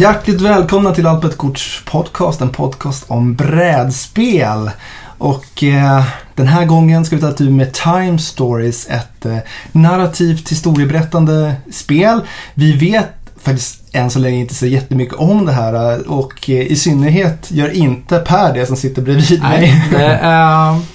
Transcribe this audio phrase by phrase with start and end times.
[0.00, 4.70] Hjärtligt välkomna till Alpet Korts podcast, en podcast om brädspel.
[5.18, 9.36] Och eh, den här gången ska vi ta tur med Time Stories, ett eh,
[9.72, 12.20] narrativt historieberättande spel.
[12.54, 13.08] Vi vet
[13.42, 17.50] faktiskt än så länge inte så jättemycket om det här eh, och eh, i synnerhet
[17.50, 19.60] gör inte Per det som sitter bredvid mig.
[19.60, 20.18] Nej, det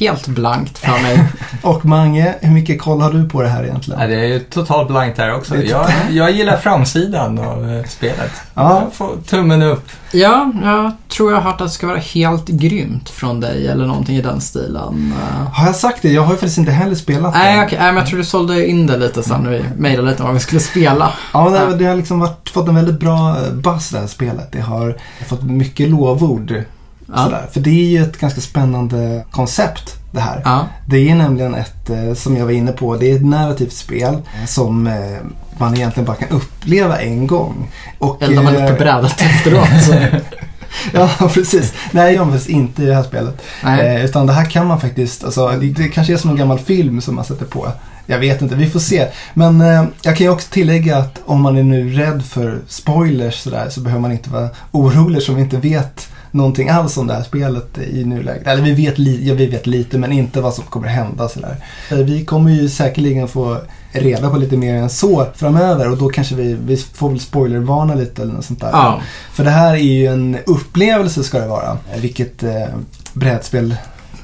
[0.00, 1.24] helt blankt för mig.
[1.62, 3.98] och Mange, hur mycket koll har du på det här egentligen?
[4.00, 5.56] Nej, det är ju totalt blankt här också.
[5.56, 8.32] Jag, jag gillar framsidan av eh, spelet.
[8.54, 8.80] Ja.
[8.82, 9.88] Jag får tummen upp.
[10.12, 13.86] Ja, jag tror jag har hört att det ska vara helt grymt från dig eller
[13.86, 15.14] någonting i den stilen.
[15.20, 16.12] Eh, Har jag sagt det?
[16.12, 17.64] Jag har ju faktiskt inte heller spelat Nej, det.
[17.64, 17.78] okej.
[17.78, 20.26] Nej, men jag tror du sålde in det lite sen när vi mejlade lite om
[20.26, 21.12] vad vi skulle spela.
[21.32, 24.52] Ja, det, det har liksom varit, fått en väldigt bra buzz det här spelet.
[24.52, 26.54] Det har fått mycket lovord.
[27.14, 27.24] Ja.
[27.24, 27.46] Sådär.
[27.52, 30.42] För det är ju ett ganska spännande koncept det här.
[30.44, 30.66] Ja.
[30.86, 34.18] Det är nämligen ett, eh, som jag var inne på, det är ett narrativt spel
[34.46, 34.94] som eh,
[35.58, 37.70] man egentligen bara kan uppleva en gång.
[37.98, 39.68] Och, Eller när man är eh, på brädet efteråt.
[40.92, 41.74] Ja, precis.
[41.90, 43.42] Nej, man faktiskt inte i det här spelet.
[43.64, 46.58] Eh, utan det här kan man faktiskt, alltså, det, det kanske är som en gammal
[46.58, 47.72] film som man sätter på.
[48.06, 49.06] Jag vet inte, vi får se.
[49.34, 53.40] Men eh, jag kan ju också tillägga att om man är nu rädd för spoilers
[53.40, 57.22] sådär, så behöver man inte vara orolig som inte vet någonting alls om det här
[57.22, 58.46] spelet i nuläget.
[58.46, 61.56] Eller vi vet, li- ja, vi vet lite men inte vad som kommer hända sådär.
[61.90, 63.56] Eh, Vi kommer ju säkerligen få
[63.92, 67.94] reda på lite mer än så framöver och då kanske vi, vi får väl spoilervarna
[67.94, 68.70] lite eller något sånt där.
[68.72, 69.00] Ja.
[69.32, 71.78] För det här är ju en upplevelse ska det vara.
[72.00, 72.66] Vilket eh,
[73.12, 73.74] brädspel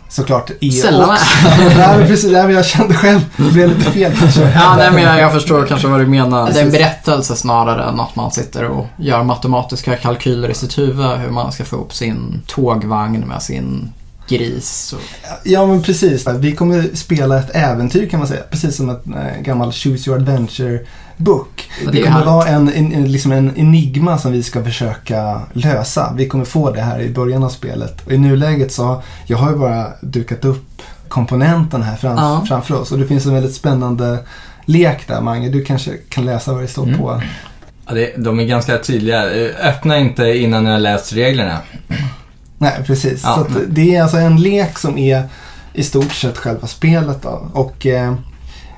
[0.09, 1.25] såklart är Sällan också.
[1.59, 2.33] Nej, men precis.
[2.33, 3.21] Nej, men jag kände själv.
[3.37, 4.53] Det blev lite fel kanske.
[4.55, 6.53] Ja, nej, men jag, jag förstår kanske vad du menar.
[6.53, 10.79] Det är en berättelse snarare än att man sitter och gör matematiska kalkyler i sitt
[10.79, 13.93] huvud hur man ska få ihop sin tågvagn med sin
[14.29, 14.93] gris.
[14.93, 15.01] Och...
[15.45, 16.27] Ja, men precis.
[16.39, 18.43] Vi kommer spela ett äventyr kan man säga.
[18.51, 20.87] Precis som ett eh, gammalt Choose Your Adventure-book.
[21.17, 21.45] Ja,
[21.93, 26.13] det kommer vara en, en, en, liksom en enigma som vi ska försöka lösa.
[26.17, 28.07] Vi kommer få det här i början av spelet.
[28.07, 32.45] Och i nuläget så, jag har ju bara dukat upp komponenten här fram, Ja.
[32.49, 32.93] framför oss.
[32.93, 34.19] Och det finns en väldigt spännande
[34.65, 35.49] lek där, Mange.
[35.49, 36.99] Du kanske kan läsa vad det står Mm.
[36.99, 37.23] på.
[37.87, 39.23] Ja, det, de är ganska tydliga.
[39.63, 41.59] Öppna inte innan ni har läst reglerna.
[42.59, 43.21] Nej, precis.
[43.25, 43.35] Ja.
[43.35, 45.23] Så att det är alltså en lek som är
[45.73, 47.49] i stort sett själva spelet då.
[47.53, 48.15] Och eh,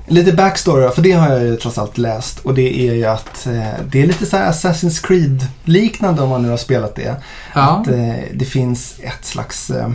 [0.08, 2.38] lite backstory för det har jag ju trots allt läst.
[2.38, 6.42] Och det är ju att eh, det är lite så här Assassin's Creed-liknande om man
[6.42, 7.16] nu har spelat det.
[7.54, 7.60] Ja.
[7.60, 9.90] Att eh, det finns ett slags eh,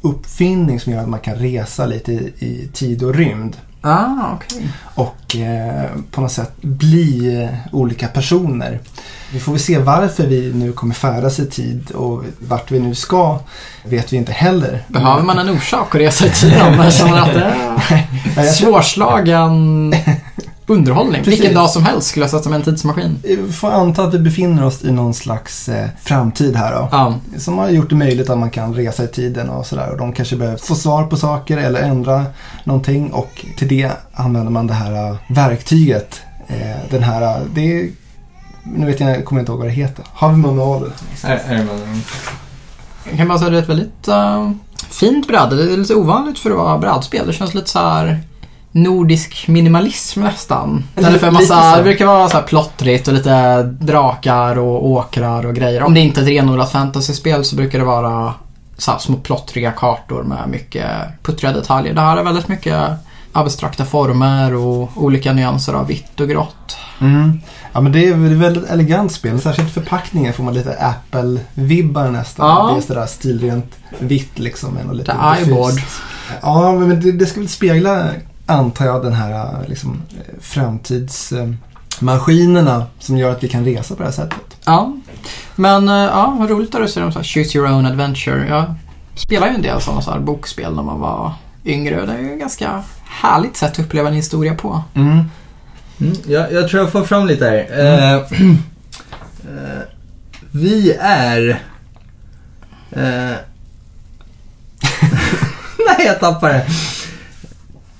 [0.00, 3.56] uppfinning som gör att man kan resa lite i, i tid och rymd.
[3.86, 4.68] Ah, okej.
[4.94, 8.80] Och eh, på något sätt bli eh, olika personer.
[9.32, 12.94] Vi får väl se varför vi nu kommer färdas i tid och vart vi nu
[12.94, 13.38] ska
[13.84, 14.82] vet vi inte heller.
[14.88, 16.30] Behöver man en orsak att resa i
[17.18, 17.54] att det är
[17.90, 19.94] Nej, jag tror- svårslagen
[20.66, 21.24] underhållning.
[21.24, 21.40] Precis.
[21.40, 23.18] Vilken dag som helst skulle jag sätta med en tidsmaskin.
[23.22, 26.88] Vi får anta att vi befinner oss i någon slags eh, framtid här då.
[26.92, 27.14] Ja.
[27.38, 29.90] Som har gjort det möjligt att man kan resa i tiden och sådär.
[29.90, 32.24] Och de kanske behöver få svar på saker eller ändra
[32.64, 33.12] någonting.
[33.12, 36.20] Och till det använder man det här eh, verktyget.
[36.46, 37.88] Eh, den här, eh, det är,
[38.62, 40.04] nu vet jag, kommer jag inte ihåg vad det heter.
[40.12, 40.92] Har vi manualen?
[43.08, 44.50] Jag kan bara säga att det är ett väldigt uh,
[44.90, 45.56] fint bräde.
[45.56, 47.26] Det är lite ovanligt för att vara brädspel.
[47.26, 48.20] Det känns lite så här
[48.76, 50.84] nordisk minimalism nästan.
[50.96, 55.54] Eller för massa, det brukar vara så här plottrigt och lite drakar och åkrar och
[55.54, 55.82] grejer.
[55.82, 58.34] Om det inte är ett renodlat fantasyspel så brukar det vara
[58.78, 60.90] så här små plottriga kartor med mycket
[61.22, 61.94] puttriga detaljer.
[61.94, 62.90] Det här är väldigt mycket
[63.32, 66.76] abstrakta former och olika nyanser av vitt och grått.
[67.00, 67.40] Mm.
[67.72, 69.40] Ja men det är ett väldigt elegant spel.
[69.40, 72.48] Särskilt förpackningen får man lite Apple-vibbar nästan.
[72.48, 72.72] Ja.
[72.72, 74.78] Det är sådär stilrent vitt liksom.
[74.88, 75.74] och lite Det är iBoard.
[76.42, 78.10] Ja men det, det ska väl spegla,
[78.46, 80.02] antar jag, den här liksom,
[80.40, 84.56] framtidsmaskinerna som gör att vi kan resa på det här sättet.
[84.64, 84.92] Ja,
[85.56, 88.48] men eh, ja, vad roligt att du säger om så här Choose Your Own Adventure.
[88.48, 88.74] Jag
[89.14, 91.32] spelade ju en del sådana så här bokspel när man var
[91.64, 94.82] yngre och det är ju ett ganska härligt sätt att uppleva en historia på.
[94.94, 95.24] Mm.
[96.00, 97.66] Mm, jag, jag tror jag får fram lite här.
[97.80, 98.20] Eh, eh,
[100.50, 101.48] vi är...
[102.90, 103.00] Eh,
[105.78, 106.66] Nej, jag tappade det.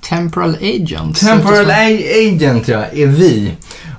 [0.09, 1.19] Temporal Agents.
[1.19, 3.51] Temporal A- Agent, ja, är vi.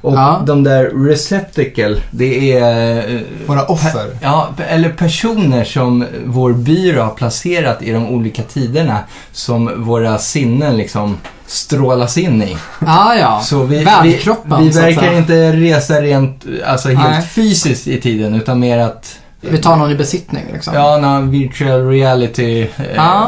[0.03, 0.43] Och Ja.
[0.47, 2.97] de där Receptacle, det är...
[3.15, 4.07] eh, Våra offer.
[4.23, 8.99] Ja, eller personer som vår byrå har placerat i de olika tiderna
[9.33, 11.17] som våra sinnen liksom
[11.47, 12.57] strålas in i.
[12.87, 17.23] Ah, ja, Så vi, vi, Värdkroppen, vi att verkar inte resa rent, alltså helt Nej.
[17.23, 20.75] fysiskt i tiden utan mer att Vi tar någon i besittning liksom.
[20.75, 22.61] Ja, någon virtual reality.
[22.95, 23.23] Eh,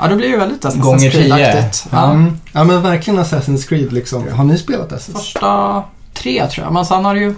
[0.00, 0.08] Ja.
[0.08, 1.10] Då blir det ju väldigt Assassin's.
[1.10, 1.86] Creed-aktigt.
[1.92, 2.10] Ja.
[2.10, 2.38] Mm.
[2.52, 4.24] Ja men verkligen Assassin's Creed liksom.
[4.32, 5.12] Har ni spelat Assassin's?
[5.12, 5.82] Första
[6.14, 7.34] tre tror jag, men sen har det ju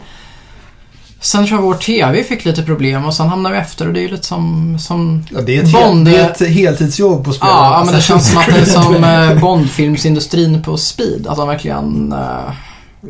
[1.23, 4.01] Sen tror jag vår TV fick lite problem och sen hamnade vi efter och det
[4.01, 7.25] är ju lite som, som Ja, det, är ett Bond, hel, det är ett heltidsjobb
[7.25, 7.49] på spel.
[7.53, 11.27] Ja, ja, men det känns som att det är som eh, Bondfilmsindustrin på speed.
[11.27, 12.13] Att de verkligen...
[12.13, 12.53] eh,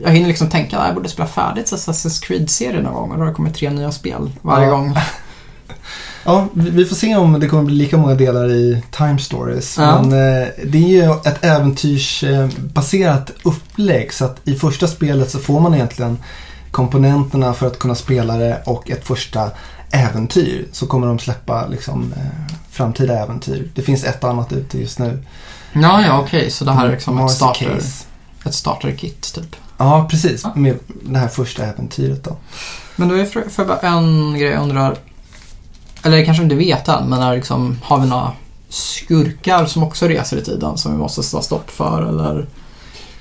[0.04, 3.22] jag hinner liksom tänka att jag borde spela färdigt Assassin's Creed-serien någon gång och då
[3.22, 4.70] har det kommit tre nya spel varje Ja.
[4.72, 4.96] gång.
[6.24, 9.78] Ja, vi får se om det kommer bli lika många delar i Time Stories.
[9.78, 10.02] Ja.
[10.02, 15.60] Men eh, det är ju ett äventyrsbaserat upplägg så att i första spelet så får
[15.60, 16.18] man egentligen
[16.70, 19.50] komponenterna för att kunna spela det och ett första
[19.90, 20.66] äventyr.
[20.72, 23.70] Så kommer de släppa liksom eh, framtida äventyr.
[23.74, 25.22] Det finns ett annat ute just nu.
[25.72, 26.50] Ja, ja, okej.
[26.50, 28.04] Så det här är liksom ett starter, Case.
[28.44, 29.56] ett starter-kit typ.
[29.78, 30.46] Ja, precis.
[30.54, 32.36] Med det här första äventyret då.
[32.96, 34.96] Men då är för, för bara en grej jag undrar.
[36.02, 38.32] Eller det kanske inte vet än, men är liksom, har vi några
[38.68, 42.02] skurkar som också reser i tiden som vi måste sätta stopp för?
[42.08, 42.46] Eller?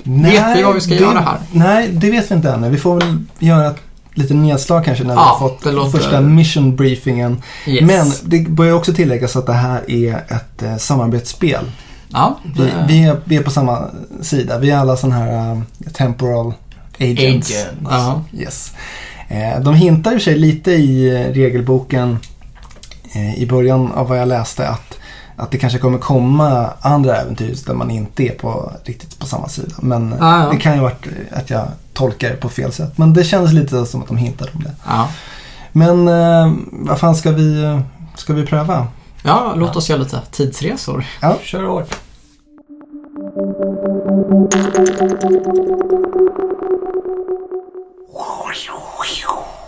[0.03, 1.37] Vet vi vad vi ska det, göra här?
[1.51, 2.69] Nej, det vet vi inte ännu.
[2.69, 3.77] Vi får väl göra ett
[4.13, 7.41] litet nedslag kanske när vi Ja, har fått låter- första mission briefingen.
[7.67, 7.81] Yes.
[7.85, 11.71] Men det bör också tilläggas att det här är ett eh, samarbetsspel.
[12.09, 13.85] ja, Vi, det- vi, är, vi är på samma
[14.21, 14.57] sida.
[14.59, 16.53] Vi är alla sådana här eh, temporal
[16.99, 17.51] agents.
[17.51, 17.51] Agents.
[17.89, 18.23] Ja.
[18.33, 18.71] Yes.
[19.27, 22.19] Eh, de hintar i sig lite i eh, regelboken
[23.37, 24.97] i början av vad jag läste att,
[25.35, 29.47] att det kanske kommer komma andra äventyr där man inte är på, riktigt på samma
[29.49, 29.75] sida.
[29.79, 30.49] Men eh, Ja, ja.
[30.51, 30.91] det kan ju eh,
[31.31, 32.97] att jag tolkar det på fel sätt.
[32.97, 34.75] Men det kändes lite som att de hintade om det.
[34.87, 35.07] ja.
[35.71, 37.79] Men eh, vad fan ska vi, eh,
[38.15, 38.87] ska vi pröva?
[39.23, 41.05] Ja, låt oss göra lite tidsresor.
[41.43, 41.95] Kör hårt.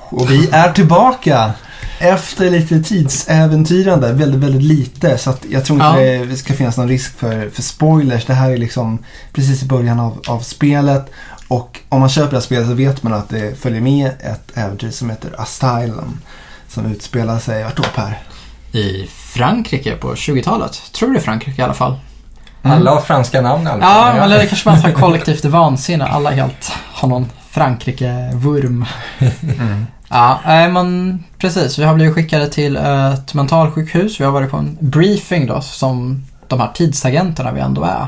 [0.09, 1.51] Och vi är tillbaka
[2.01, 4.13] efter lite tidsäventyrande.
[4.13, 5.17] Väldigt, väldigt lite.
[5.17, 6.25] Så att jag tror inte Ja.
[6.25, 8.25] det ska finnas någon risk för, för spoilers.
[8.25, 9.03] Det här är liksom
[9.33, 11.11] precis i början av, av spelet.
[11.47, 14.51] Och om man köper det här spelet så vet man att det följer med ett
[14.57, 16.19] äventyr som heter Asylum.
[16.67, 18.19] Som utspelar sig, vart då Per?
[18.71, 20.81] I Frankrike på 20-talet.
[20.93, 21.99] Tror det är Frankrike i alla fall.
[22.61, 24.19] Alla har franska namn i alla Ja, fall.
[24.19, 26.05] eller det kanske bara är kollektivt vansinne.
[26.05, 28.85] Alla helt har någon Frankrike-vurm.
[30.13, 31.79] Ja, nej, men precis.
[31.79, 34.19] Vi har blivit skickade till ett mentalsjukhus.
[34.19, 38.07] Vi har varit på en briefing då, som de här tidsagenterna vi ändå är.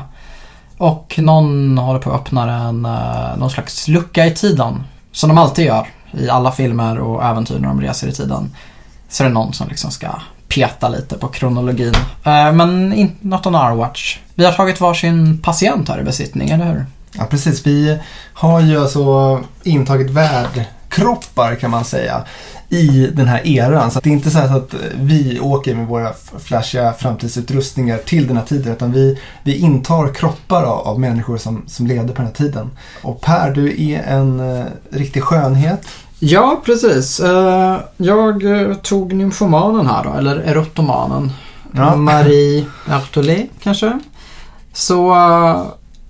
[0.78, 4.82] Och någon håller på att öppna en, eh, någon slags lucka i tiden.
[5.12, 8.54] Som de alltid gör i alla filmer och äventyr när de reser i tiden.
[9.08, 10.08] Så är det någon som liksom ska
[10.48, 11.94] peta lite på kronologin.
[12.24, 14.18] Eh, men inte något on our watch.
[14.34, 16.86] Vi har tagit varsin patient här i besittning, eller hur?
[17.12, 17.66] Ja, precis.
[17.66, 17.98] Vi
[18.34, 20.64] har ju alltså intagit värd
[20.94, 22.24] värdkroppar kan man säga
[22.68, 23.90] i den här eran.
[23.90, 28.44] Så det är inte så att vi åker med våra flashiga framtidsutrustningar till den här
[28.44, 32.34] tiden utan vi, vi intar kroppar av, av människor som, som levde på den här
[32.34, 32.70] tiden.
[33.02, 35.86] Och Per, du är en eh, riktig skönhet.
[36.18, 37.20] Ja, precis.
[37.20, 41.32] Eh, Jag eh, tog nymfomanen här då, eller erotomanen.
[41.72, 41.96] Ja.
[41.96, 43.98] Marie Artolé kanske.
[44.72, 45.62] Så eh,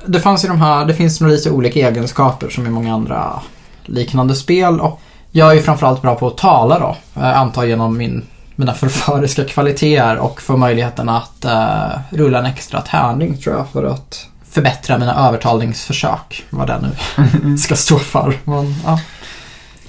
[0.07, 3.41] det fanns ju de här, det finns nog lite olika egenskaper som i många andra
[3.85, 4.81] liknande spel.
[4.81, 5.01] Och
[5.31, 6.97] jag är ju framförallt bra på att tala då.
[7.15, 8.27] Jag antar genom min,
[8.57, 13.85] mina förföriska kvaliteter och få möjligheten att eh, rulla en extra tärning tror jag för
[13.85, 16.45] att förbättra mina övertalningsförsök.
[16.51, 18.39] Vad det nu ska stå för.
[18.45, 19.01] Men, ja.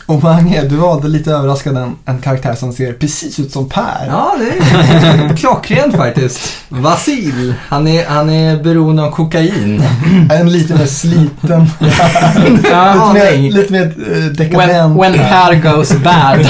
[0.08, 4.06] Och Mange, du valde lite överraskande en, en karaktär som ser precis ut som Per.
[4.08, 6.40] Ja, det är klockrent faktiskt.
[6.70, 9.84] Vasil, han är, han är beroende av kokain.
[10.32, 11.68] En lite mer sliten,
[12.72, 15.02] Ja, lite mer, lite mer eh, when, dekadent.
[15.02, 16.48] when Per goes bad.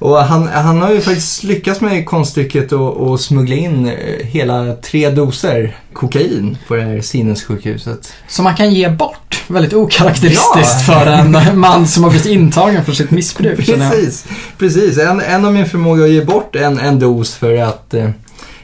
[0.00, 5.10] Och han, han har ju faktiskt lyckats med konststycket att smuggla in eh, hela tre
[5.10, 8.12] doser kokain på det här sinnessjukhuset.
[8.28, 9.44] Som man kan ge bort.
[9.48, 10.94] Väldigt okaraktäristiskt Ja.
[10.94, 13.56] för en man som har blivit intagen för sitt missbruk.
[13.66, 14.26] Precis,
[14.58, 14.98] precis.
[14.98, 18.10] En, en av min förmåga att ge bort en, en dos för att eh,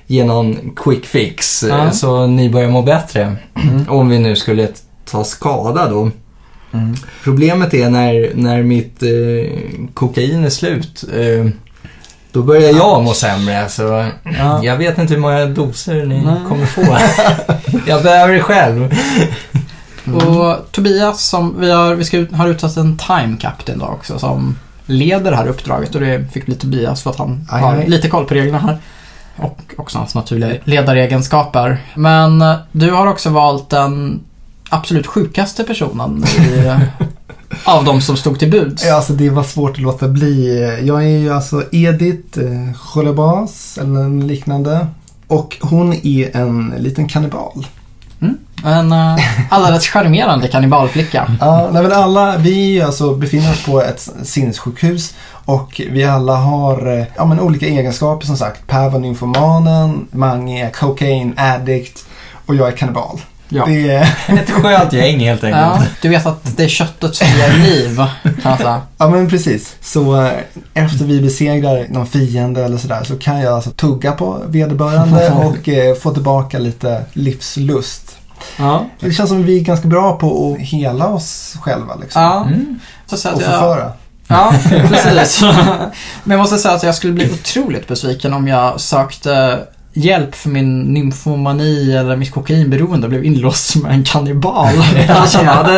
[0.06, 1.90] ge någon quick fix eh, Ja.
[1.90, 3.36] så ni börjar må bättre.
[3.88, 4.68] Om vi nu skulle
[5.10, 6.10] ta skada då.
[6.78, 6.94] Mm.
[7.24, 9.58] Problemet är när, när mitt eh,
[9.94, 11.04] kokain är slut.
[11.14, 11.46] Eh,
[12.32, 13.68] då börjar jag må sämre.
[13.68, 14.06] Så
[14.38, 14.64] Ja.
[14.64, 16.34] jag vet inte hur många doser ni Nej.
[16.48, 16.82] kommer få.
[17.86, 18.94] jag behöver det själv.
[20.14, 24.56] Och Tobias, som vi har, vi ska, har utsett en time captain då också som
[24.86, 27.88] leder det här uppdraget och det fick bli Tobias för att han Aj, har aj.
[27.88, 28.78] lite koll på reglerna här.
[29.36, 31.78] Och också hans naturliga ledaregenskaper.
[31.94, 34.20] Men eh, du har också valt den
[34.68, 36.74] absolut sjukaste personen i,
[37.64, 38.84] av de som stod till buds.
[38.84, 40.60] Ja, alltså det var svårt att låta bli.
[40.82, 44.86] Jag är ju alltså Edith eh, Cholebas eller en liknande.
[45.26, 47.66] Och hon är en liten kannibal.
[48.64, 49.18] En uh,
[49.50, 51.30] alldeles charmerande kannibalflicka.
[51.40, 56.98] Ja, nej, men alla, vi alltså befinner oss på ett sinnessjukhus och vi alla har
[56.98, 58.66] eh, ja, men olika egenskaper som sagt.
[58.66, 62.06] Per var nymfomanen, Mange är cocaine addict
[62.46, 63.20] och jag är kannibal.
[63.48, 63.64] Ja.
[63.66, 65.62] Det är, Ett skönt gäng helt enkelt.
[65.62, 68.00] Ja, du vet att det är köttet som ger liv,
[68.42, 68.82] jag säga.
[68.98, 69.76] ja men precis.
[69.80, 70.32] Så eh,
[70.74, 75.68] efter vi besegrar någon fiende eller sådär så kan jag alltså tugga på vederbörande och
[75.68, 78.16] eh, få tillbaka lite livslust.
[78.58, 78.84] Ja.
[79.00, 82.22] Det känns som att vi är ganska bra på att hela oss själva liksom.
[82.22, 82.80] Ja, Mm.
[83.06, 83.92] så Och att jag, förföra.
[84.28, 85.42] Ja, precis.
[86.24, 89.60] Men jag måste säga att jag skulle bli otroligt besviken om jag sökte
[89.96, 94.68] hjälp för min nymfomani eller mitt kokainberoende och blev inlåst med en kannibal.
[95.08, 95.72] Jag känner att det,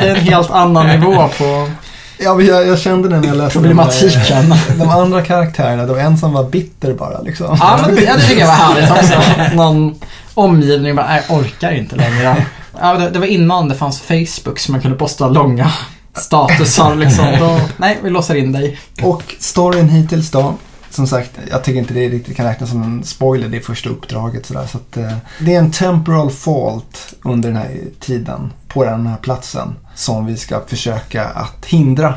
[0.00, 1.70] det är en helt annan nivå på
[2.18, 4.48] Ja, jag, jag kände det när jag läste de, problematiken.
[4.50, 5.86] där- de andra karaktärerna.
[5.86, 7.56] Det var en som var bitter bara liksom.
[7.60, 9.20] Ja, men ja, det tycker jag var härligt också.
[9.56, 9.94] Någon
[10.34, 12.46] omgivning bara, jag orkar inte längre.
[12.80, 15.70] Ja, det, det var innan det fanns Facebook så man kunde posta långa
[16.16, 17.26] statusar liksom.
[17.40, 18.78] Då, nej, vi låser in dig.
[19.02, 20.54] Och storyn hittills då.
[20.94, 23.48] Som sagt, jag tycker inte det riktigt kan räknas som en spoiler.
[23.48, 24.66] Det är första uppdraget sådär.
[24.66, 29.16] Så att, eh, det är en temporal fault under den här tiden på den här
[29.16, 29.74] platsen.
[29.94, 32.14] Som vi ska försöka att hindra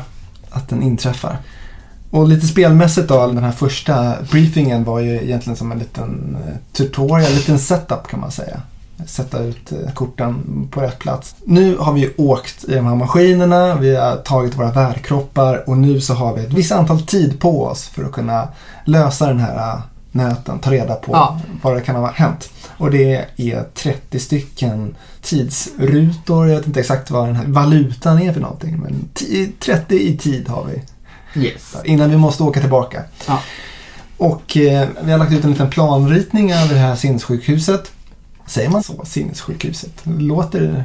[0.50, 1.38] att den inträffar.
[2.10, 6.54] Och lite spelmässigt då, den här första briefingen var ju egentligen som en liten eh,
[6.72, 8.62] tutorial, en liten setup kan man säga.
[9.06, 11.34] Sätta ut eh, korten på rätt plats.
[11.44, 16.00] Nu har vi åkt i de här maskinerna, vi har tagit våra värkroppar och nu
[16.00, 18.48] så har vi ett visst antal tid på oss för att kunna
[18.84, 19.80] lösa den här eh,
[20.12, 21.40] nöten, ta reda på Ja.
[21.62, 22.50] vad det kan ha hänt.
[22.78, 28.32] Och det är 30 stycken tidsrutor, jag vet inte exakt vad den här valutan är
[28.32, 28.78] för någonting.
[28.80, 30.82] Men ti- 30 i tid har vi
[31.42, 31.76] Yes.
[31.84, 33.02] innan vi måste åka tillbaka.
[33.28, 33.40] Ja.
[34.16, 37.92] Och eh, vi har lagt ut en liten planritning över det här sinnessjukhuset.
[38.48, 39.04] Säger man så?
[39.04, 39.92] Sinnessjukhuset?
[40.04, 40.84] Låter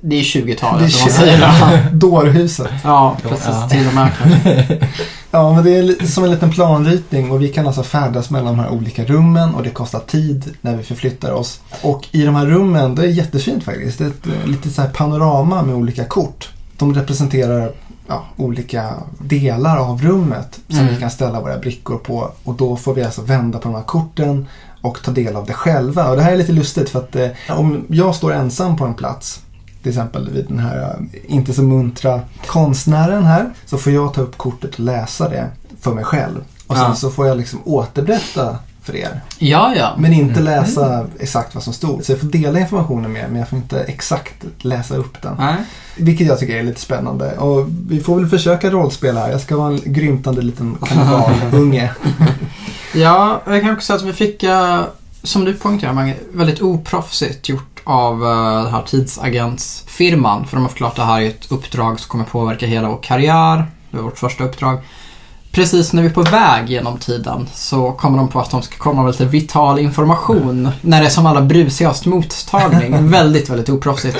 [0.00, 1.88] Det är 20-talet Det är som man 20 säger det.
[1.96, 2.70] dårhuset.
[2.84, 3.46] Ja, precis.
[3.46, 3.68] Ja.
[3.68, 4.10] Till och med.
[5.30, 8.58] Ja, men det är som en liten planritning och vi kan alltså färdas mellan de
[8.62, 11.60] här olika rummen och det kostar tid när vi förflyttar oss.
[11.82, 13.98] Och i de här rummen, det är jättefint faktiskt.
[13.98, 16.48] Det är ett eh, litet så här panorama med olika kort.
[16.76, 17.72] De representerar
[18.08, 20.94] ja, olika delar av rummet som Mm.
[20.94, 23.82] vi kan ställa våra brickor på och då får vi alltså vända på de här
[23.82, 24.46] korten
[24.88, 26.08] och ta del av det själva.
[26.10, 28.94] Och det här är lite lustigt för att eh, om jag står ensam på en
[28.94, 29.40] plats
[29.82, 34.20] till exempel vid den här eh, inte så muntra konstnären här så får jag ta
[34.20, 35.46] upp kortet och läsa det
[35.80, 36.38] för mig själv.
[36.66, 36.94] Och sen Ja.
[36.94, 39.20] så får jag liksom återberätta för er.
[39.38, 39.94] Ja, ja.
[39.98, 42.04] Men inte läsa exakt vad som stod.
[42.04, 45.34] Så jag får dela informationen med er, men jag får inte exakt läsa upp den.
[45.38, 45.56] Nej.
[45.96, 47.32] Vilket jag tycker är lite spännande.
[47.38, 49.30] Och vi får väl försöka rollspela här.
[49.30, 51.90] Jag ska vara en grymtande liten kannibalunge.
[52.94, 54.82] Ja, jag kan också säga att vi fick, eh,
[55.22, 60.46] som du poängterar Mange, väldigt oproffsigt gjort av eh, den här tidsagentsfirman.
[60.46, 62.98] För de har förklarat att det här är ett uppdrag som kommer påverka hela vår
[63.02, 63.66] karriär.
[63.90, 64.78] Det var vårt första uppdrag.
[65.52, 68.76] Precis när vi är på väg genom tiden så kommer de på att de ska
[68.76, 73.08] komma med lite vital information när det är som allra brusigast mottagning.
[73.10, 74.18] väldigt, väldigt oproffsigt.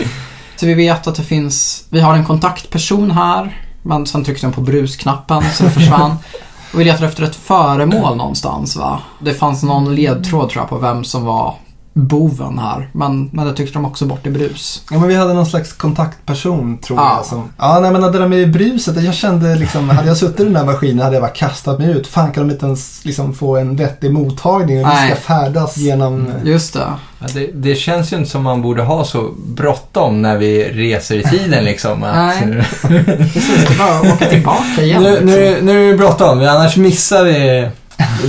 [0.56, 3.62] Så vi vet att det finns, vi har en kontaktperson här.
[3.82, 6.16] Men sen tryckte de på brusknappen så det försvann.
[6.74, 9.00] Och vi letar efter ett föremål någonstans va?
[9.20, 11.54] Det fanns någon ledtråd tror jag på vem som var
[11.94, 12.90] boven här.
[12.92, 14.82] Men, men det tyckte de också bort i brus.
[14.90, 17.14] Ja, men vi hade någon slags kontaktperson tror Ja.
[17.16, 17.26] jag.
[17.26, 19.02] Som, ja, nej, men det där med bruset.
[19.02, 21.90] Jag kände liksom, hade jag suttit i den där maskinen hade jag bara kastat mig
[21.90, 22.06] ut.
[22.06, 26.32] Fan kan de inte ens liksom få en vettig mottagning och vi ska färdas genom...
[26.44, 26.86] Just det.
[27.20, 31.16] Ja, det, det känns ju inte som man borde ha så bråttom när vi reser
[31.16, 32.02] i tiden liksom.
[32.02, 32.64] Att, Nej.
[33.04, 35.02] Precis, det var att åka tillbaka igen.
[35.02, 35.26] nu, liksom.
[35.26, 37.68] nu, nu är det bråttom, annars missar vi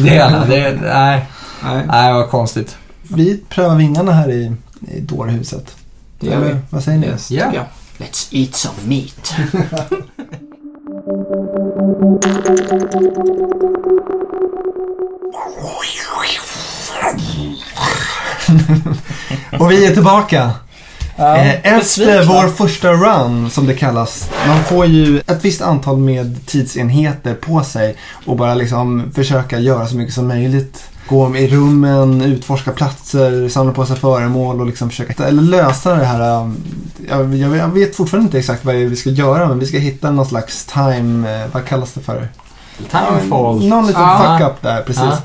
[0.03, 0.45] det hela.
[0.45, 1.25] Det, nej,
[1.63, 1.83] Nej.
[1.87, 2.77] nej, vad konstigt.
[3.07, 4.51] Vi prövar vingarna här i,
[4.91, 5.75] i dårhuset.
[6.19, 6.55] Det gör vi.
[6.69, 7.07] Vad säger ni?
[7.07, 7.45] Yes, Ja.
[7.45, 8.07] tycker jag.
[8.07, 9.33] Let's eat some meat.
[19.59, 20.51] Och vi är tillbaka.
[21.17, 22.23] Eh, Efter besvikna.
[22.33, 24.29] vår första run, som det kallas.
[24.47, 29.87] Man får ju ett visst antal med tidsenheter på sig och bara liksom försöka göra
[29.87, 30.83] så mycket som möjligt.
[31.07, 36.05] Gå i rummen, utforska platser, samla på sig föremål och liksom försöka eller lösa det
[36.05, 36.41] här.
[36.41, 36.57] um,
[37.09, 39.65] Jag, jag, jag vet fortfarande inte exakt vad det är vi ska göra men vi
[39.65, 42.27] ska hitta någon slags time, eh, vad kallas det för?
[42.91, 43.67] Timefall.
[43.67, 44.37] Någon liten Ja.
[44.39, 45.03] fuck up där, precis.
[45.03, 45.17] Ja.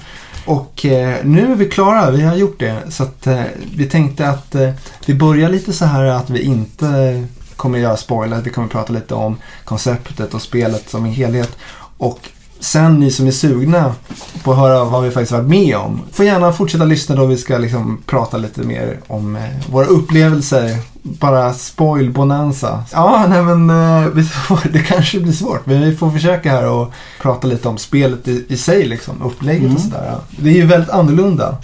[0.44, 2.76] Och eh, nu är vi klara, vi har gjort det.
[2.88, 3.42] Så att eh,
[3.74, 4.70] vi tänkte att eh,
[5.06, 8.40] vi börjar lite så här att vi inte kommer göra spoiler.
[8.44, 11.56] Vi kommer prata lite om konceptet och spelet som en helhet.
[11.98, 12.28] Och
[12.60, 13.94] sen ni som är sugna
[14.42, 17.36] på att höra vad vi faktiskt varit med om, får gärna fortsätta lyssna då vi
[17.36, 20.78] ska liksom prata lite mer om eh, våra upplevelser.
[21.06, 22.82] Bara spoil-bonanza.
[22.92, 26.66] Ja, nej men eh, vi får, det kanske blir svårt, men vi får försöka här
[26.70, 26.92] och
[27.22, 29.74] prata lite om spelet i, i sig, liksom, upplägget Mm.
[29.74, 30.14] och sådär.
[30.30, 31.56] Det är ju väldigt annorlunda.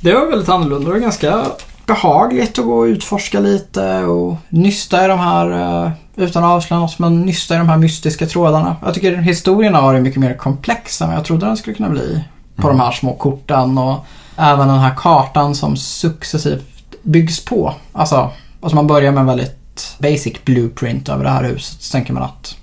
[0.00, 1.44] Det var väldigt annorlunda och ganska
[1.86, 5.50] behagligt att gå och utforska lite och nysta i de här,
[5.84, 8.76] eh, utan att avslöja något, men nysta i de här mystiska trådarna.
[8.84, 11.88] Jag tycker historien har varit mycket mer komplex än vad jag trodde den skulle kunna
[11.88, 12.24] bli.
[12.56, 16.62] På de här små korten och även den här kartan som successivt
[17.02, 17.74] byggs på.
[17.92, 21.82] Alltså, alltså man börjar med en väldigt basic blueprint över det här huset.
[21.82, 22.56] Så tänker man att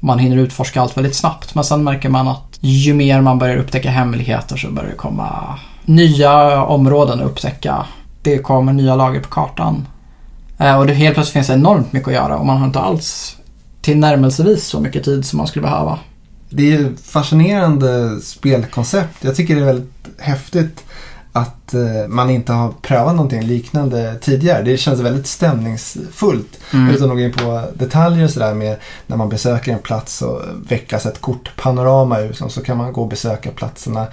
[0.00, 1.54] man hinner utforska allt väldigt snabbt.
[1.54, 5.58] Men sen märker man att ju mer man börjar upptäcka hemligheter så börjar det komma
[5.84, 7.86] nya områden att upptäcka.
[8.22, 9.86] Det kommer nya lager på kartan.
[10.58, 12.80] Eh, och det helt plötsligt finns det enormt mycket att göra och man har inte
[12.80, 13.36] alls
[13.80, 15.98] tillnärmelsevis så mycket tid som man skulle behöva.
[16.50, 19.24] Det är ju ett fascinerande spelkoncept.
[19.24, 20.84] Jag tycker det är väldigt häftigt
[21.38, 24.62] att eh, man inte har prövat någonting liknande tidigare.
[24.62, 26.58] Det känns väldigt stämningsfullt.
[26.72, 26.94] Mm.
[26.94, 28.76] Utan att gå in på detaljer och sådär med
[29.06, 33.02] när man besöker en plats och vecklas ett kortpanorama ut och så kan man gå
[33.02, 34.06] och besöka platserna.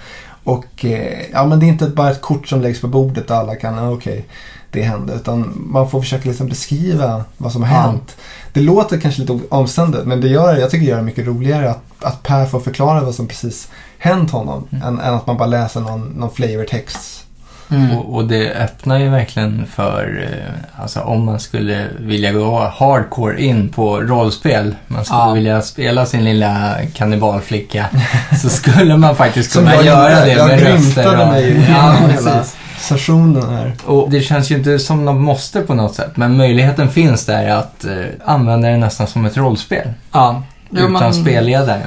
[0.46, 3.36] Och eh, ja men det är inte bara ett kort som läggs på bordet och
[3.36, 4.24] alla kan, okej,
[4.70, 5.14] det hände.
[5.14, 8.16] Utan man får försöka liksom beskriva vad som har hänt.
[8.52, 11.70] Det låter kanske lite omständigt men det gör, jag tycker det gör det mycket roligare
[11.70, 14.68] att, att Per får förklara vad som precis hänt honom.
[14.70, 17.25] Än, än att man bara läser någon, någon flavortext.
[17.70, 17.96] Mm.
[17.96, 23.42] Och, och det öppnar ju verkligen för, eh, alltså om man skulle vilja gå hardcore
[23.42, 25.32] in på rollspel, man skulle Ja.
[25.32, 27.86] vilja spela sin lilla kannibalflicka,
[28.42, 30.76] så skulle man faktiskt kunna jag göra det Jag med grymtade
[31.08, 31.20] röster.
[31.22, 32.56] och- mig ja, precis.
[32.78, 33.72] Sessionen här.
[33.84, 37.48] Och det känns ju inte som något måste på något sätt, men möjligheten finns där
[37.50, 37.92] att eh,
[38.24, 39.88] använda det nästan som ett rollspel.
[40.12, 40.42] Ja.
[40.70, 41.82] Jo, utan men- spelledare.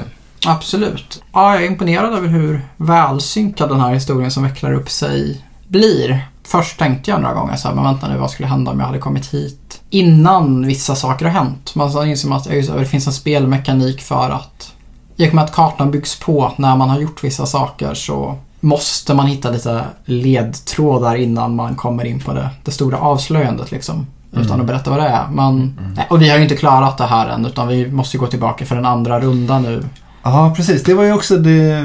[0.46, 1.22] Absolut.
[1.32, 5.40] Ja, jag är imponerad över hur välsynkad den här historien som vecklar upp sig
[5.70, 6.26] blir.
[6.46, 8.86] Först tänkte jag några gånger så här, men vänta nu, vad skulle hända om jag
[8.86, 11.74] hade kommit hit innan vissa saker har hänt?
[11.74, 14.72] Men sen inser man att just det, finns en spelmekanik för att
[15.16, 19.14] i och med att kartan byggs på när man har gjort vissa saker så måste
[19.14, 24.06] man hitta lite ledtrådar innan man kommer in på det, det stora avslöjandet liksom.
[24.32, 25.28] Utan att berätta vad det är.
[25.28, 28.26] Men, nej, och vi har ju inte klarat det här än utan vi måste gå
[28.26, 29.84] tillbaka för en andra runda nu.
[30.22, 30.82] Ja, precis.
[30.82, 31.82] Det var ju också det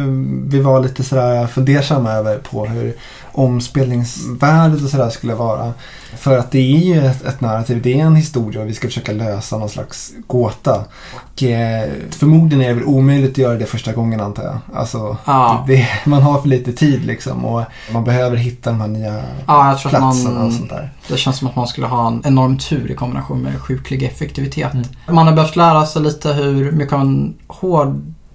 [0.48, 2.94] vi var lite sådär fundersamma över på hur
[3.32, 5.74] omspelningsvärdet och sådär skulle vara.
[6.18, 8.88] För att det är ju ett, ett narrativ, det är en historia och vi ska
[8.88, 10.84] försöka lösa någon slags gåta.
[11.16, 14.58] Och eh, förmodligen är det väl omöjligt att göra det första gången antar jag.
[14.80, 15.64] Alltså, Ja.
[15.68, 19.70] det, man har för lite tid liksom och man behöver hitta de här nya Ja,
[19.70, 20.90] jag tror att platserna och man, sånt där.
[21.08, 24.74] det känns som att man skulle ha en enorm tur i kombination med sjuklig effektivitet.
[24.74, 24.86] Mm.
[25.10, 27.34] Man har behövt lära sig lite hur mycket av en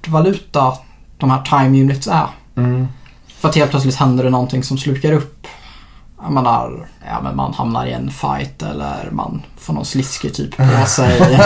[0.06, 0.72] hårdvaluta
[1.18, 2.26] de här time units är.
[2.56, 2.88] Mm.
[3.38, 5.46] För att helt plötsligt händer det någonting som slukar upp.
[6.22, 10.56] Jag menar, ja men man hamnar i en fight eller man får någon sliskig typ
[10.56, 11.40] på sig.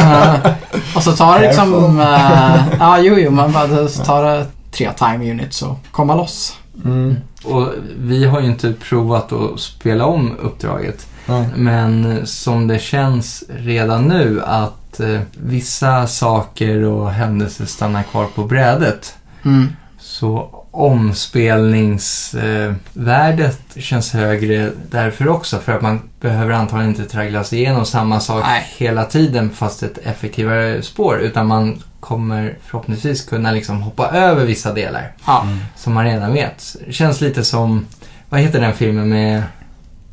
[0.97, 2.01] och så tar det liksom...
[2.01, 6.57] eh, ja, jo, jo, men bara, så tar det tre time units och komma loss.
[6.85, 7.17] Mm.
[7.45, 11.07] Och vi har ju inte provat att spela om uppdraget.
[11.27, 11.47] Nej.
[11.57, 18.45] Men som det känns redan nu att eh, vissa saker och händelser stannar kvar på
[18.45, 19.15] brädet.
[19.45, 19.69] Mm.
[19.99, 25.59] Så omspelningsvärdet eh, känns högre därför också.
[25.59, 28.67] För att man behöver antagligen inte traggla sig igenom samma sak Nej.
[28.77, 31.21] hela tiden fast ett effektivare spår.
[31.21, 35.47] Utan man kommer förhoppningsvis kunna liksom hoppa över vissa delar Ja.
[35.77, 36.77] som man redan vet.
[36.87, 37.87] Det känns lite som,
[38.29, 39.43] vad heter den filmen med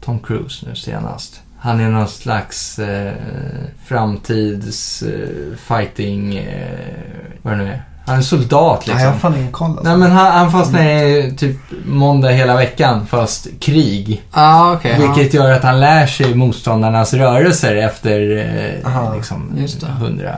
[0.05, 1.41] Tom Cruise nu senast?
[1.59, 3.13] Han är någon slags eh,
[3.85, 6.79] framtids eh, fighting, eh,
[7.41, 7.83] vad det nu är.
[8.05, 9.31] Han är soldat Nej, jag har liksom.
[9.31, 9.83] fan ingen koll alltså.
[9.83, 14.23] Nej men han, han fastnar i typ måndag hela veckan fast krig.
[14.33, 14.97] Ja, okej.
[14.99, 15.13] ja.
[15.13, 18.37] Vilket gör att han lär sig motståndarnas rörelser efter
[18.83, 19.87] eh, Aha, liksom just det.
[19.87, 20.35] hundra.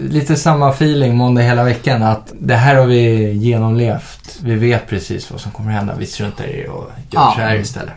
[0.00, 4.38] Lite samma feeling måndag hela veckan att det här har vi genomlevt.
[4.42, 5.94] Vi vet precis vad som kommer hända.
[5.98, 7.32] Vi struntar i det och gör Ja.
[7.36, 7.94] så här istället.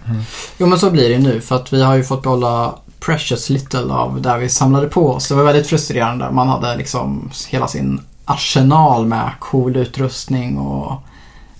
[0.57, 3.93] Jo men så blir det nu för att vi har ju fått behålla precious little
[3.93, 5.27] av där vi samlade på oss.
[5.27, 6.31] Det var väldigt frustrerande.
[6.31, 11.01] Man hade liksom hela sin arsenal med cool utrustning och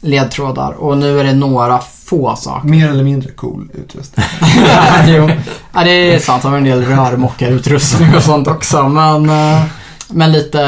[0.02, 0.72] ledtrådar.
[0.72, 2.68] Och nu är det några få saker.
[2.70, 4.26] Mer eller mindre cool utrustning.
[5.08, 5.30] jo.
[5.74, 6.42] Ja, det är sant.
[6.44, 8.90] Det har en del rörmokarutrustning och sånt också.
[8.90, 9.64] Men, eh,
[10.10, 10.62] men lite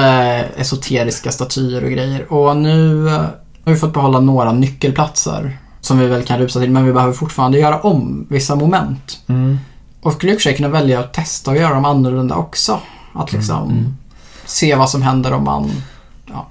[0.57, 2.33] esoteriska statyer och grejer.
[2.33, 5.57] Och nu har vi fått behålla några nyckelplatser.
[5.81, 6.71] Som vi väl kan rusa till.
[6.71, 9.19] Men vi behöver fortfarande göra om vissa moment.
[9.27, 9.57] Mm.
[10.01, 12.79] Och skulle i och för sig kunna välja att testa och göra dem annorlunda också.
[13.13, 13.97] Att liksom Mm.
[14.45, 15.71] se vad som händer om man
[16.25, 16.47] ja,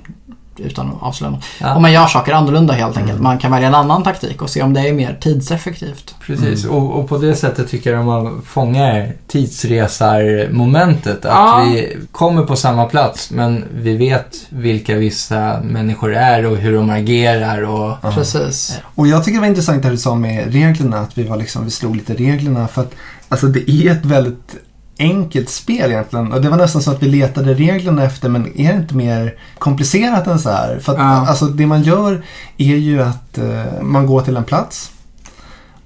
[0.64, 1.44] utan att avslöja något.
[1.61, 1.75] Ja.
[1.75, 3.12] Om man gör saker annorlunda helt enkelt.
[3.12, 3.23] Mm.
[3.23, 6.14] Man kan välja en annan taktik och se om det är mer tidseffektivt.
[6.27, 6.77] Precis, Mm.
[6.77, 11.25] och, och på det sättet tycker jag de har fångat tidsresar-momentet.
[11.25, 11.68] Att Ja.
[11.73, 16.90] vi kommer på samma plats men vi vet vilka vissa människor är och hur de
[16.90, 17.96] agerar och...
[18.03, 18.12] Ja.
[18.14, 18.79] Precis.
[18.94, 21.64] Och jag tycker det var intressant det du sa med reglerna, att vi, var liksom,
[21.64, 22.68] vi slog lite reglerna.
[22.68, 22.92] För att
[23.29, 24.55] alltså, det är ett väldigt
[25.01, 26.33] enkelt spel egentligen.
[26.33, 29.35] Och det var nästan så att vi letade reglerna efter, men är det inte mer
[29.59, 30.79] komplicerat än så här?
[30.79, 31.05] För att, Ja.
[31.29, 32.23] alltså, det man gör
[32.59, 34.91] är ju att eh, man går till en plats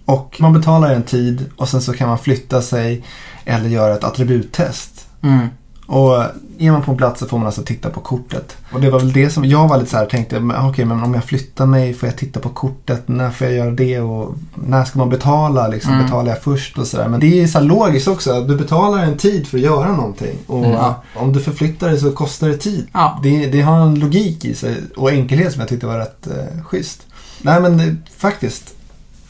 [0.04, 3.04] och man betalar en tid och sen så kan man flytta sig
[3.44, 5.06] eller göra ett attributtest.
[5.22, 5.46] Mm.
[5.86, 6.24] Och
[6.58, 8.56] är man på en plats så får man alltså titta på kortet.
[8.72, 11.14] Och det var väl det som jag var lite så här tänkte, okej men om
[11.14, 14.84] jag flyttar mig får jag titta på kortet, när får jag göra det och när
[14.84, 16.04] ska man betala liksom, Mm.
[16.04, 17.08] betalar jag först och sådär.
[17.08, 20.38] Men det är så här logiskt också, du betalar en tid för att göra någonting.
[20.46, 20.92] Och Mm.
[21.16, 22.86] om du förflyttar dig så kostar det tid.
[22.92, 23.20] Ja.
[23.22, 26.62] Det, det har en logik i sig och enkelhet som jag tyckte var rätt eh,
[26.64, 27.02] schysst.
[27.42, 28.74] Nej men det, faktiskt,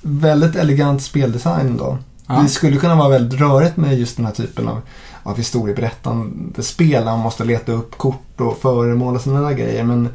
[0.03, 1.99] väldigt elegant speldesign då.
[2.27, 2.35] Ja.
[2.43, 4.81] Det skulle kunna vara väldigt rörigt med just den här typen av,
[5.25, 7.05] av historieberättande spel.
[7.05, 9.85] Man måste leta upp kort och föremål och sådana där grejer.
[9.85, 10.09] Men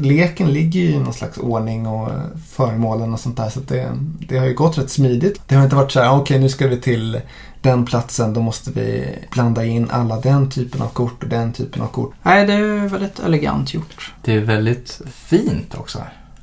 [0.00, 2.10] leken ligger ju i någon slags ordning och
[2.50, 3.48] föremålen och sånt där.
[3.48, 3.88] Så det,
[4.28, 5.40] det har ju gått rätt smidigt.
[5.46, 7.20] Det har inte varit så här, okej nu ska vi till
[7.62, 8.34] den platsen.
[8.34, 12.14] Då måste vi blanda in alla den typen av kort och den typen av kort.
[12.22, 14.12] Nej, det är väldigt elegant gjort.
[14.24, 15.98] Det är väldigt fint också.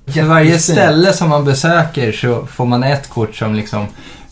[0.08, 3.86] För varje ställe som man besöker så får man ett kort som liksom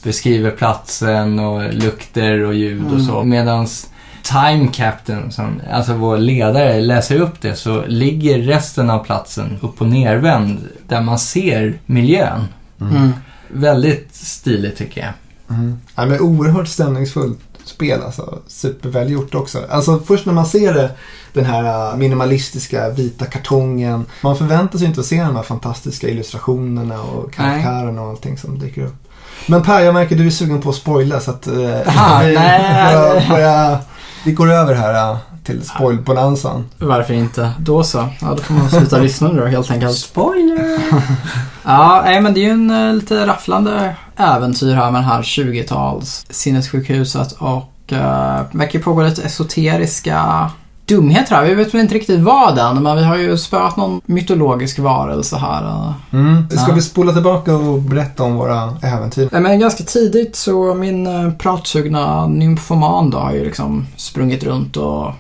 [0.03, 3.05] beskriver platsen och lukter och ljud och Mm.
[3.05, 3.23] så.
[3.23, 3.67] Medan
[4.23, 9.81] Time Captain, som, alltså vår ledare, läser upp det så ligger resten av platsen upp
[9.81, 12.47] och nervänd där man ser miljön.
[12.81, 13.11] Mm.
[13.47, 15.13] Väldigt stiligt tycker jag.
[15.57, 15.77] Mm.
[15.95, 18.39] Ja, men oerhört stämningsfullt spel alltså.
[18.47, 19.59] Superväl gjort också.
[19.69, 20.91] Alltså först när man ser det,
[21.33, 24.05] den här äh, minimalistiska vita kartongen.
[24.21, 28.59] Man förväntar sig inte att se de här fantastiska illustrationerna och karaktärerna och allting som
[28.59, 29.02] dyker upp.
[29.47, 31.53] Men Per, jag märker att du är sugen på att spoila så att eh,
[31.87, 32.95] Aha, vi, nej.
[32.95, 33.77] börjar, börjar,
[34.25, 36.69] vi går över här äh, till spoilbonanzan.
[36.77, 37.51] Varför inte?
[37.59, 38.09] Då så.
[38.21, 39.97] Ja, då får man sluta lyssna nu då helt enkelt.
[39.97, 40.79] Spoiler!
[41.63, 45.21] Ja, nej, men det är ju en eh, lite rafflande äventyr här med det här
[45.21, 47.97] 20-tals sinnessjukhuset och uh,
[48.51, 50.49] verkar ju pågå lite esoteriska
[50.95, 51.43] dumheter här.
[51.45, 55.37] Vi vet väl inte riktigt vad än, men vi har ju spöat någon mytologisk varelse
[55.37, 55.93] här.
[56.13, 56.49] Mm.
[56.49, 56.75] Ska Ja.
[56.75, 59.29] vi spola tillbaka och berätta om våra äventyr?
[59.31, 64.77] Nej, Men ganska tidigt så min eh, pratsugna nymfoman då har ju liksom sprungit runt
[64.77, 65.11] och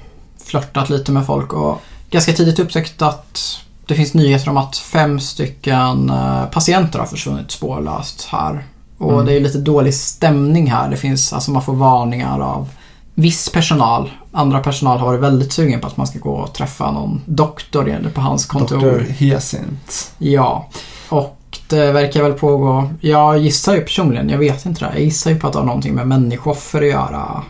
[0.45, 3.39] flörtat lite med folk och ganska tidigt upptäckt att
[3.87, 8.63] det finns nyheter om att fem stycken eh, patienter har försvunnit spårlöst här.
[8.97, 9.25] Och Mm.
[9.25, 10.89] det är lite dålig stämning här.
[10.89, 12.67] Det finns, alltså man får varningar av
[13.15, 14.11] viss personal.
[14.33, 17.89] Andra personal har varit väldigt sugen på att man ska gå och träffa någon doktor
[17.89, 18.79] eller på hans kontor.
[18.79, 18.99] Dr.
[18.99, 20.11] Hyacint.
[20.17, 20.69] Ja.
[21.09, 24.91] Och det verkar väl pågå, jag gissar ju personligen, jag vet inte det.
[24.93, 27.43] Jag gissar ju på att det har någonting med människooffer att göra.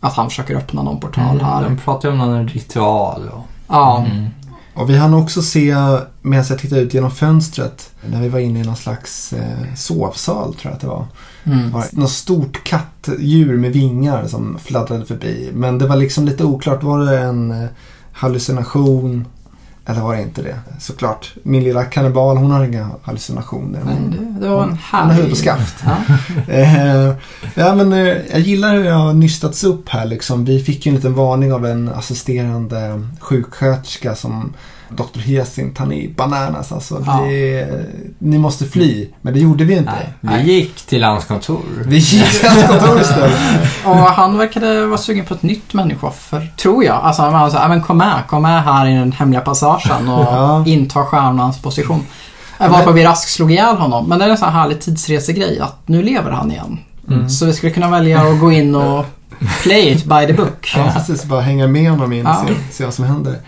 [0.00, 1.64] Att han försöker öppna någon portal här.
[1.64, 3.42] De pratar ju om någon ritual och...
[3.68, 4.04] Ja.
[4.06, 4.26] Mm.
[4.80, 5.76] Och vi hann också se,
[6.22, 10.54] medan jag tittade ut genom fönstret, när vi var inne i någon slags eh, sovsal
[10.54, 11.06] tror jag att det var.
[11.44, 11.66] Mm.
[11.66, 15.50] Det var något stort kattdjur med vingar som fladdrade förbi.
[15.54, 17.68] Men det var liksom lite oklart, var det en eh,
[19.90, 20.56] eller var det inte det?
[20.78, 23.80] Såklart, min lilla kannibal hon har inga hallucinationer.
[23.84, 25.32] Nej, Hon, det, var en hon har härlig...
[25.32, 25.74] och skaft.
[25.84, 25.96] Ja.
[26.54, 27.14] Eh,
[27.54, 30.06] ja, men, eh, jag gillar hur jag har nystats upp här.
[30.06, 30.44] Liksom.
[30.44, 34.52] Vi fick ju en liten varning av en assisterande sjuksköterska som
[34.96, 35.18] Dr.
[35.20, 37.02] Hyacint, han är bananas alltså.
[37.06, 37.20] Ja.
[37.22, 37.66] Vi,
[38.18, 39.92] ni måste fly, men det gjorde vi inte.
[40.20, 41.60] Nej, vi gick till hans kontor.
[41.86, 43.38] Vi gick till hans kontor istället.
[43.84, 46.96] Och han verkade vara sugen på ett nytt människooffer, tror jag.
[47.02, 49.40] Alltså han var så här, "Ja, men kom med, kom med här i den hemliga
[49.40, 50.64] passagen och Ja.
[50.66, 52.06] inta stjärnans position.
[52.58, 54.08] Varpå vi raskt slog ihjäl honom.
[54.08, 56.78] Men det är en sån här härlig tidsresegrej att nu lever han igen.
[57.08, 57.28] Mm.
[57.28, 59.04] Så vi skulle kunna välja att gå in och
[59.62, 60.72] play it by the book.
[60.76, 61.24] Ja, precis.
[61.24, 62.46] Bara hänga med honom in och Ja.
[62.48, 63.38] se, se vad som händer.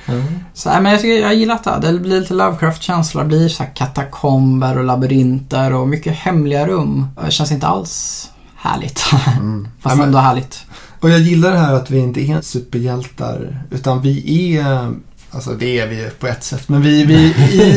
[0.54, 1.78] Så, nej, men jag, tycker, jag har gillat det.
[1.92, 3.22] Det blir lite Lovecraft-känsla.
[3.22, 7.06] Det blir så katakomber och labyrinter och mycket hemliga rum.
[7.24, 9.04] Det känns inte alls härligt.
[9.36, 9.68] Mm.
[9.80, 10.64] Fast Ja, ändå härligt.
[11.00, 13.62] Och jag gillar det här att vi inte är superhjältar.
[13.70, 14.92] Utan vi är,
[15.32, 16.68] alltså det är vi på ett sätt.
[16.68, 17.14] Men vi, vi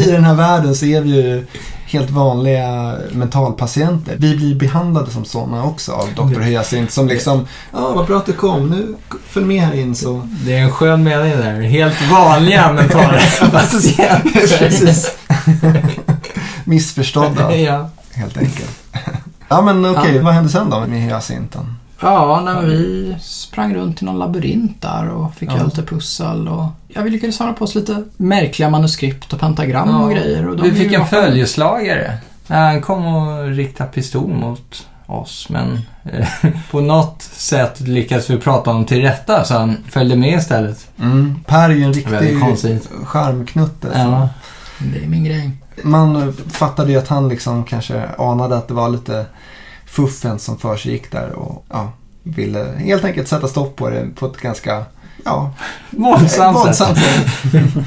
[0.08, 1.46] i den här världen så är vi ju
[1.88, 4.15] helt vanliga mentalpatienter.
[4.20, 6.39] Vi blir behandlade som sådana också av Dr.
[6.39, 6.91] Hyacint.
[6.91, 8.70] Som liksom, ja vad bra att du kom.
[8.70, 8.96] Nu
[9.28, 10.28] följ med här in så.
[10.46, 11.62] Det är en skön mening där.
[11.62, 13.20] Helt vanliga mentala
[13.52, 14.58] patienter.
[14.60, 15.12] Precis.
[16.63, 17.89] Missförstådda ja.
[18.13, 18.80] helt enkelt.
[19.48, 20.24] Ja men okej, Ja.
[20.24, 21.76] vad hände sen då med Hyacinten?
[22.06, 25.54] Ja, men vi sprang runt i någon labyrint där och fick Ja.
[25.56, 26.48] göra lite pussel.
[26.48, 30.00] Och ja, vi lyckades samla på oss lite märkliga manuskript och pentagram Ja.
[30.04, 30.48] och grejer.
[30.50, 32.18] Och de Vi fick en följeslagare.
[32.48, 36.28] Han kom och riktade pistol mot oss, men eh,
[36.72, 40.88] på något sätt lyckades vi prata honom till rätta så han följde med istället.
[41.00, 41.36] Mm.
[41.46, 42.89] Per är ju en Väldigt riktig konstigt.
[43.06, 43.88] charmknutte.
[43.96, 44.30] Ja.
[44.94, 45.52] Det är min grej.
[45.84, 49.26] Man fattade ju att han liksom kanske anade att det var lite
[49.96, 51.92] fuffen som för sig gick där och ja,
[52.24, 54.86] ville helt enkelt sätta stopp på det på ett ganska
[55.26, 55.54] ja,
[55.90, 56.98] Våldsamt sätt.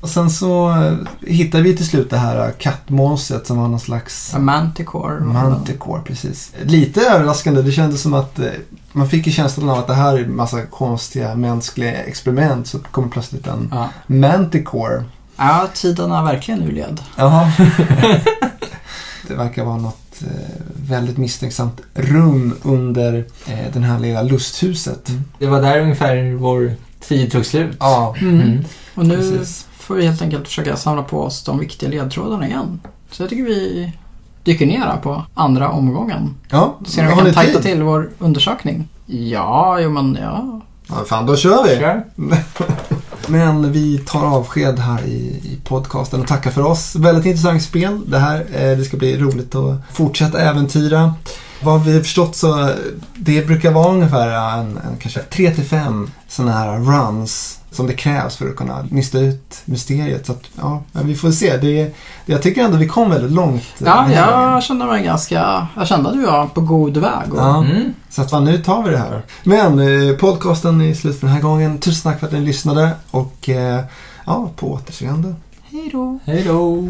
[0.00, 0.94] Och sen så eh,
[1.30, 5.20] hittade vi till slut det här kattmåset som var någon slags A Manticore.
[5.20, 6.52] Manticore, precis.
[6.62, 7.62] Lite överraskande.
[7.62, 8.46] Det kändes som att eh,
[8.92, 12.66] man fick ju känslan av att det här är en massa konstiga mänskliga experiment.
[12.66, 13.88] Så kommer plötsligt en Ja.
[14.06, 15.04] Manticore.
[15.36, 17.00] ja, tiden är verkligen ur led.
[17.16, 17.52] Jaha.
[19.28, 25.10] det verkar vara något eh, väldigt misstänksamt rum under eh, den här lilla lusthuset.
[25.38, 27.76] Det var där ungefär vår tid tog slut.
[27.80, 28.64] Ja, Mm.
[28.94, 29.66] Och nu precis.
[29.78, 32.80] får vi helt enkelt försöka samla på oss de viktiga ledtrådarna igen.
[33.10, 33.92] Så jag tycker vi
[34.44, 36.34] dyker ner på andra omgången.
[36.50, 37.62] Ja, Ser om vi kan ni tajta tid?
[37.62, 38.88] till vår undersökning.
[39.06, 40.60] Ja, jo men ja.
[40.88, 41.76] Ja, fan, då kör vi.
[41.76, 42.04] Kör.
[43.28, 46.96] Men vi tar avsked här i, i podcasten och tackar för oss.
[46.96, 48.00] Väldigt intressant spel.
[48.06, 51.14] Det här eh, det ska bli roligt att fortsätta äventyra.
[51.62, 52.74] Vad vi har förstått så eh,
[53.14, 58.48] det brukar vara ungefär en, en kanske 3-5 sådana här runs som det krävs för
[58.48, 60.26] att kunna nysta ut mysteriet.
[60.26, 61.56] Så att, ja, vi får se.
[61.56, 61.92] Det, det,
[62.26, 63.62] jag tycker ändå vi kom väldigt långt.
[63.78, 65.66] Ja, jag kände mig ganska...
[65.76, 67.32] Jag kände att du var på god väg.
[67.34, 67.64] Och, Ja.
[67.64, 67.94] Mm.
[68.10, 69.22] Så att, nu tar vi det här.
[69.44, 71.78] Men eh, podcasten är slut för den här gången.
[71.78, 73.80] Tusen tack för att ni lyssnade och eh,
[74.26, 75.34] ja, på återseende.
[75.70, 76.18] Hej då.
[76.24, 76.88] Hej då.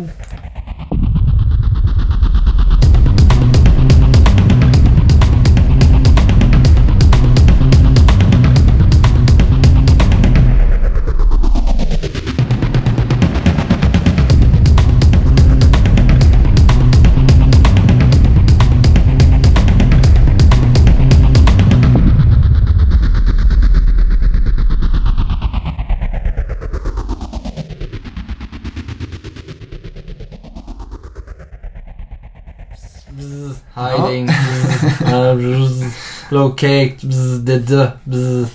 [36.49, 36.95] Locate.
[37.03, 38.49] bzz, the- the- bzz.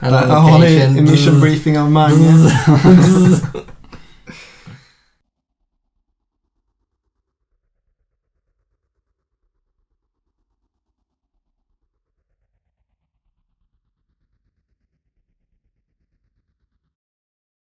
[0.00, 2.50] Där har ni Location, emission briefing av Mange.